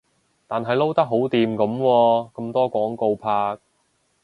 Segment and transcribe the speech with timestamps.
[0.47, 3.59] 但係撈得好掂噉喎，咁多廣告拍